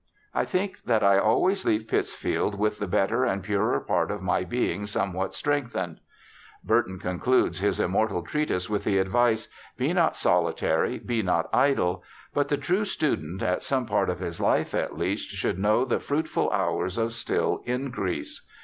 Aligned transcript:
I 0.33 0.45
think 0.45 0.81
that 0.85 1.03
I 1.03 1.19
always 1.19 1.63
leave 1.63 1.87
Pittsfield 1.87 2.55
with 2.57 2.79
the 2.79 2.87
better 2.87 3.23
and 3.23 3.43
purer 3.43 3.79
part 3.79 4.09
of 4.09 4.19
my 4.23 4.43
being 4.43 4.87
somewhat 4.87 5.35
strengthened.' 5.35 5.99
Burton 6.63 6.97
con 6.97 7.19
cludes 7.19 7.59
his 7.59 7.79
immortal 7.79 8.23
treatise 8.23 8.67
with 8.67 8.83
the 8.83 8.97
advice:' 8.97 9.47
Be 9.77 9.93
not 9.93 10.15
solitary, 10.15 10.97
be 10.97 11.21
not 11.21 11.49
idle', 11.53 12.03
but 12.33 12.47
the 12.47 12.57
true 12.57 12.83
student, 12.83 13.43
in 13.43 13.59
some 13.61 13.85
part 13.85 14.09
of 14.09 14.17
his 14.17 14.41
life 14.41 14.73
at 14.73 14.97
least, 14.97 15.29
should 15.29 15.59
know 15.59 15.85
the' 15.85 15.99
fruitful 16.09 16.49
hours 16.51 16.97
of 16.97 17.13
still 17.13 17.61
increase 17.67 18.41